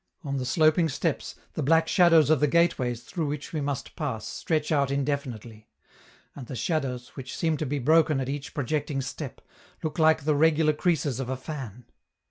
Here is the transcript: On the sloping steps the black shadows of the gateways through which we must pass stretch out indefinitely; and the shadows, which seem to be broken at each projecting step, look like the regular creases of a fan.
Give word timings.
On 0.23 0.37
the 0.37 0.47
sloping 0.47 0.89
steps 0.89 1.35
the 1.53 1.61
black 1.61 1.87
shadows 1.87 2.31
of 2.31 2.39
the 2.39 2.47
gateways 2.47 3.03
through 3.03 3.27
which 3.27 3.53
we 3.53 3.61
must 3.61 3.95
pass 3.95 4.27
stretch 4.27 4.71
out 4.71 4.89
indefinitely; 4.89 5.69
and 6.35 6.47
the 6.47 6.55
shadows, 6.55 7.09
which 7.09 7.37
seem 7.37 7.55
to 7.57 7.67
be 7.67 7.77
broken 7.77 8.19
at 8.19 8.27
each 8.27 8.55
projecting 8.55 9.01
step, 9.01 9.41
look 9.83 9.99
like 9.99 10.23
the 10.25 10.33
regular 10.33 10.73
creases 10.73 11.19
of 11.19 11.29
a 11.29 11.37
fan. 11.37 11.85